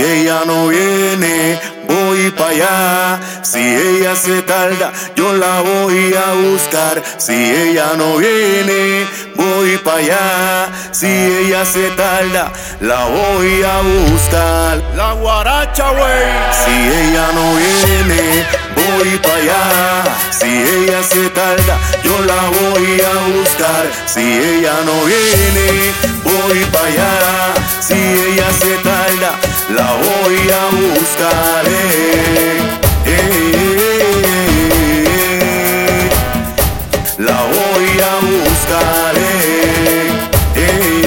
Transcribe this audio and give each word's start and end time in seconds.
ella 0.00 0.42
no 0.46 0.68
viene, 0.68 1.60
voy 1.86 2.30
para 2.30 2.50
allá. 2.50 3.20
Si 3.42 3.58
ella 3.58 4.16
se 4.16 4.42
tarda, 4.42 4.92
yo 5.14 5.32
la 5.34 5.60
voy 5.60 6.14
a 6.14 6.32
buscar. 6.34 7.02
Si 7.18 7.32
ella 7.32 7.92
no 7.96 8.16
viene, 8.16 9.06
voy 9.36 9.76
para 9.78 9.98
allá. 9.98 10.72
Si 10.92 11.06
ella 11.06 11.64
se 11.64 11.90
tarda, 11.90 12.52
la 12.80 13.04
voy 13.04 13.62
a 13.62 13.80
buscar. 13.80 14.82
La 14.96 15.12
guaracha, 15.12 15.90
wey. 15.90 16.32
Si 16.64 16.72
ella 16.72 17.26
no 17.34 17.54
viene, 17.56 18.46
voy 18.76 19.18
para 19.18 19.36
allá. 19.36 20.04
Si 20.30 20.46
ella 20.46 21.02
se 21.02 21.28
tarda, 21.30 21.78
yo 22.02 22.18
la 22.24 22.42
voy 22.58 23.00
a 23.00 23.14
buscar. 23.36 23.90
Si 24.06 24.20
ella 24.20 24.74
no 24.84 25.04
viene, 25.04 25.92
voy 26.24 26.64
para 26.66 26.86
allá. 26.86 27.54
Si 27.80 27.94
ella 27.94 28.50
se 28.58 28.76
tarda, 28.78 29.38
la 29.70 29.92
voy 29.92 30.50
a 30.50 30.70
buscar. 30.94 31.64
eh, 31.66 32.58
eh, 33.06 33.12
eh. 35.06 36.08
La 37.18 37.42
voy 37.42 38.00
a 38.00 38.20
buscar. 38.20 39.14
eh, 39.16 40.10
eh, 40.56 41.02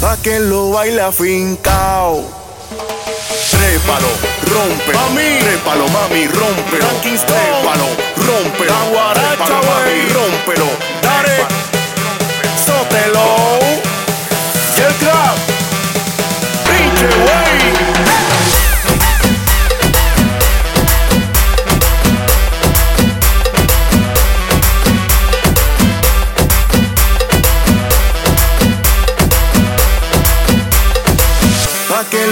Pa' 0.00 0.16
que 0.22 0.38
lo 0.40 0.70
baila 0.70 1.10
fincao. 1.12 2.24
Trépalo, 3.50 4.08
rompe. 4.52 4.92
Mami. 4.92 5.38
Trépalo, 5.40 5.88
mami, 5.88 6.26
Stone. 7.16 7.40
Trépalo, 7.40 7.86
rómpelo. 8.16 8.72
La 8.72 8.80
guaracha, 8.90 9.36
mami, 9.38 9.60
wey. 9.84 10.00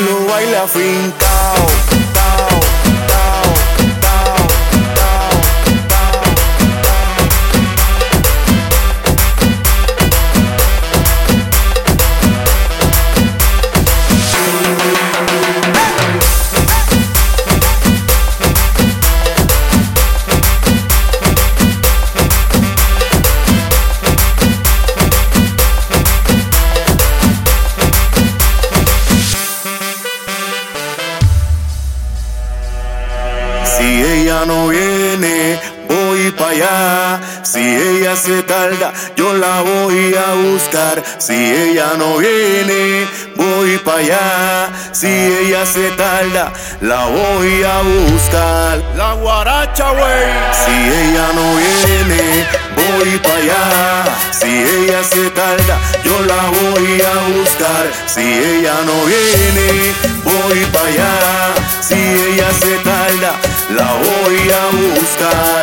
Lo 0.05 0.27
baila 0.27 0.67
fincao. 0.67 2.02
Si 37.43 37.61
ella 37.61 38.17
se 38.17 38.43
tarda, 38.43 38.93
yo 39.17 39.35
la 39.35 39.61
voy 39.63 40.15
a 40.15 40.35
buscar. 40.35 41.03
Si 41.19 41.35
ella 41.35 41.93
no 41.99 42.17
viene, 42.19 43.07
voy 43.37 43.79
para 43.79 43.99
allá. 43.99 44.71
Si 44.93 45.07
ella 45.07 45.65
se 45.67 45.91
tarda, 45.93 46.53
la 46.81 47.07
voy 47.07 47.63
a 47.63 47.83
buscar. 47.83 48.83
La 48.97 49.13
guaracha, 49.15 49.93
wey. 49.93 50.33
Si 50.65 50.75
ella 51.01 51.27
no 51.35 51.47
viene, 51.57 52.47
voy 52.77 53.19
para 53.19 53.37
allá. 53.37 54.05
Si 54.31 54.49
ella 54.49 55.03
se 55.05 55.31
tarda, 55.31 55.79
yo 56.05 56.21
la 56.27 56.43
voy 56.59 57.03
a 57.03 57.15
buscar. 57.37 57.85
Si 58.07 58.21
ella 58.21 58.75
no 58.87 58.97
viene, 59.05 59.95
voy 60.25 60.65
para 60.73 60.87
allá. 60.87 61.55
Si 61.81 61.95
ella 61.95 62.51
se 62.61 62.77
tarda, 62.79 63.33
la 63.77 63.93
voy 64.07 64.51
a 64.51 64.65
buscar. 64.77 65.62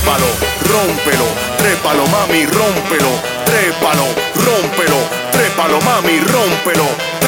Trépalo, 0.00 0.26
rómpelo. 0.62 1.26
Trépalo, 1.58 2.06
mami, 2.06 2.46
rómpelo. 2.46 3.20
Trépalo, 3.44 4.06
rómpelo. 4.34 4.96
Trépalo, 5.30 5.78
mami, 5.82 6.20
rómpelo. 6.20 7.19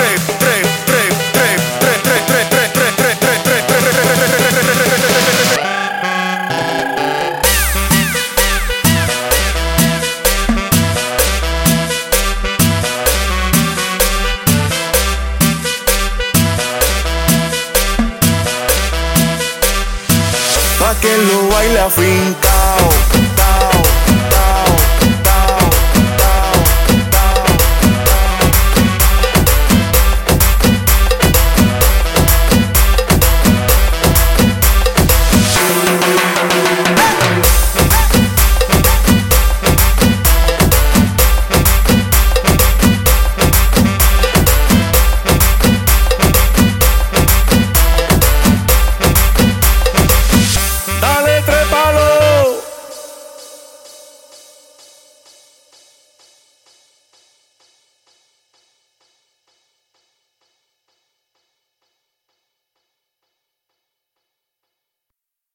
baile 21.53 21.81
afincao 21.81 22.89